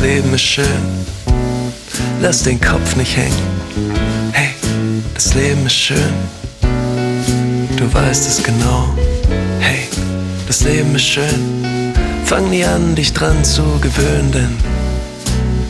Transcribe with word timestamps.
Leben 0.00 0.32
ist 0.32 0.40
schön. 0.40 1.04
Lass 2.22 2.42
den 2.42 2.58
Kopf 2.58 2.96
nicht 2.96 3.18
hängen. 3.18 3.36
Hey, 4.32 4.54
das 5.12 5.34
Leben 5.34 5.66
ist 5.66 5.74
schön. 5.74 6.14
Du 7.76 7.92
weißt 7.92 8.26
es 8.26 8.42
genau. 8.42 8.88
Hey, 9.60 9.86
das 10.46 10.62
Leben 10.62 10.94
ist 10.94 11.04
schön. 11.04 11.92
Fang 12.24 12.48
nie 12.48 12.64
an, 12.64 12.94
dich 12.94 13.12
dran 13.12 13.44
zu 13.44 13.62
gewöhnen, 13.82 14.32
denn 14.32 14.56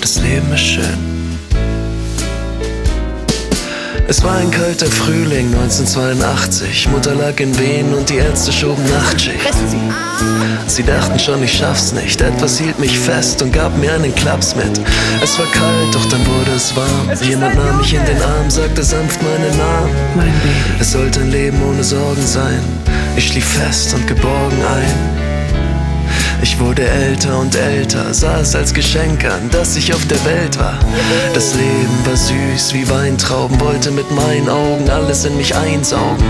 das 0.00 0.18
Leben 0.20 0.50
ist 0.54 0.62
schön. 0.62 1.38
Es 4.06 4.22
war 4.24 4.36
ein 4.36 4.50
kalter 4.50 4.86
Frühling 4.86 5.52
1982. 5.54 6.88
Mutter 6.88 7.14
lag 7.14 7.38
in 7.40 7.58
Wehen 7.58 7.92
und 7.92 8.08
die 8.08 8.16
Ärzte 8.16 8.52
schoben 8.52 8.88
Nachtschicht. 8.88 9.52
Sie 10.68 10.84
dachten 10.84 11.18
schon, 11.18 11.42
ich 11.42 11.54
schaff's 11.54 11.92
nicht. 11.92 12.20
Etwas 12.20 12.58
hielt 12.58 12.78
mich 12.78 12.98
fest 12.98 13.40
und 13.42 13.52
gab 13.52 13.76
mir 13.78 13.94
einen 13.94 14.14
Klaps 14.14 14.54
mit. 14.54 14.78
Es 15.22 15.38
war 15.38 15.46
kalt, 15.46 15.94
doch 15.94 16.04
dann 16.10 16.24
wurde 16.26 16.52
es 16.54 16.76
warm. 16.76 17.10
Jemand 17.22 17.56
nahm 17.56 17.78
mich 17.78 17.94
in 17.94 18.04
den 18.04 18.20
Arm, 18.20 18.50
sagte 18.50 18.82
sanft 18.82 19.20
meinen 19.22 19.56
Namen. 19.56 19.90
Mein 20.14 20.26
Baby. 20.26 20.80
Es 20.80 20.92
sollte 20.92 21.20
ein 21.20 21.30
Leben 21.30 21.60
ohne 21.62 21.82
Sorgen 21.82 22.24
sein. 22.24 22.60
Ich 23.16 23.28
schlief 23.28 23.46
fest 23.46 23.94
und 23.94 24.06
geborgen 24.06 24.58
ein. 24.62 25.27
Ich 26.40 26.58
wurde 26.60 26.86
älter 26.86 27.38
und 27.38 27.54
älter, 27.56 28.14
sah 28.14 28.40
es 28.40 28.54
als 28.54 28.72
Geschenk 28.72 29.24
an, 29.24 29.50
dass 29.50 29.76
ich 29.76 29.92
auf 29.92 30.06
der 30.06 30.24
Welt 30.24 30.58
war. 30.58 30.78
Das 31.34 31.54
Leben 31.54 32.06
war 32.06 32.16
süß 32.16 32.74
wie 32.74 32.88
Weintrauben, 32.88 33.60
wollte 33.60 33.90
mit 33.90 34.10
meinen 34.10 34.48
Augen 34.48 34.88
alles 34.88 35.24
in 35.24 35.36
mich 35.36 35.54
einsaugen. 35.54 36.24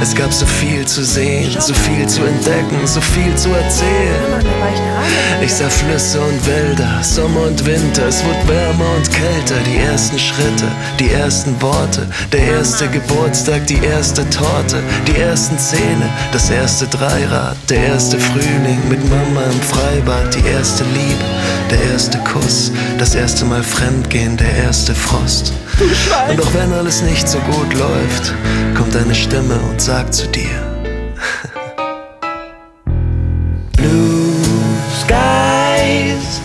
Es 0.00 0.14
gab 0.14 0.32
so 0.32 0.46
viel 0.46 0.86
zu 0.86 1.04
sehen, 1.04 1.50
so 1.60 1.74
viel 1.74 2.06
zu 2.06 2.22
entdecken, 2.22 2.86
so 2.86 3.00
viel 3.00 3.34
zu 3.34 3.50
erzählen. 3.50 4.46
Ich 5.42 5.54
sah 5.54 5.68
Flüsse 5.68 6.20
und 6.20 6.46
Wälder, 6.46 7.02
Sommer 7.02 7.42
und 7.42 7.64
Winter, 7.64 8.06
es 8.08 8.24
wurde 8.24 8.48
wärmer 8.48 8.96
und 8.96 9.10
kälter, 9.10 9.54
die 9.66 9.78
ersten 9.78 10.18
Schritte, 10.18 10.66
die 10.98 11.10
ersten 11.10 11.60
Worte, 11.62 12.06
der 12.32 12.42
erste 12.42 12.88
Geburtstag, 12.88 13.66
die 13.66 13.78
erste 13.84 14.28
Torte, 14.30 14.82
die 15.06 15.20
ersten 15.20 15.58
Zähne, 15.58 16.08
das 16.32 16.50
erste 16.50 16.86
Dreirad, 16.86 17.56
der 17.68 17.88
erste 17.88 18.18
Frühling 18.18 18.80
mit 18.88 19.08
Mama 19.18 19.42
im 19.50 19.60
Freibad, 19.60 20.34
die 20.34 20.46
erste 20.46 20.84
Liebe, 20.84 21.24
der 21.70 21.82
erste 21.92 22.18
Kuss, 22.18 22.70
das 22.98 23.14
erste 23.14 23.44
Mal 23.44 23.62
Fremdgehen, 23.62 24.36
der 24.36 24.52
erste 24.64 24.94
Frost. 24.94 25.52
Und 26.30 26.40
auch 26.40 26.54
wenn 26.54 26.72
alles 26.72 27.02
nicht 27.02 27.28
so 27.28 27.38
gut 27.40 27.74
läuft, 27.74 28.32
kommt 28.76 28.96
eine 28.96 29.14
Stimme 29.14 29.58
und 29.70 29.80
sagt 29.80 30.14
zu 30.14 30.26
dir. 30.28 30.44
Blue 33.76 34.34
skies, 35.02 36.40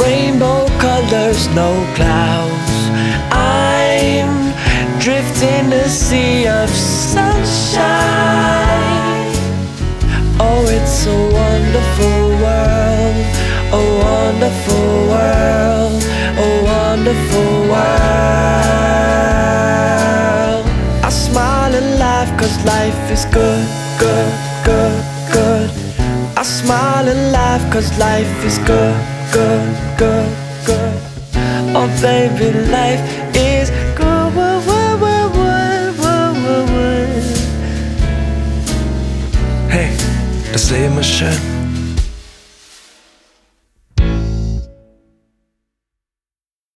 rainbow 0.00 0.66
colors, 0.78 1.48
no 1.54 1.74
clouds. 1.94 2.90
I'm 3.30 4.52
drifting 4.98 5.72
a 5.72 5.88
sea 5.88 6.48
of 6.48 6.68
sunshine. 6.70 7.86
Oh, 10.40 10.64
it's 10.68 11.06
a 11.06 11.27
wonderful 14.48 15.08
world, 15.12 16.02
a 16.38 16.62
wonderful 16.64 17.52
world. 17.68 18.08
I 21.04 21.10
smile 21.10 21.74
at 21.74 21.98
life 21.98 22.30
cause 22.40 22.56
life 22.64 23.10
is 23.10 23.26
good, 23.26 23.66
good, 23.98 24.32
good, 24.64 25.02
good. 25.32 25.70
I 26.36 26.42
smile 26.44 27.08
at 27.08 27.20
life 27.30 27.70
cause 27.70 27.90
life 27.98 28.44
is 28.44 28.58
good, 28.58 28.96
good, 29.32 29.76
good, 29.98 30.28
good. 30.64 30.96
Oh 31.76 31.88
baby, 32.00 32.52
life 32.70 33.02
is 33.36 33.70
good. 33.94 34.34
Woo, 34.34 34.60
woo, 34.68 34.96
woo, 35.02 35.28
woo, 35.36 35.92
woo, 36.00 36.32
woo, 36.42 36.64
woo. 36.72 37.04
Hey, 39.68 39.90
das 40.52 40.70
Leben 40.70 40.98
ist. 40.98 41.57